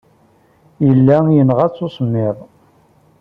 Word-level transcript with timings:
Yella 0.87 1.17
yenɣa-tt 1.35 1.83
usemmiḍ. 1.85 2.37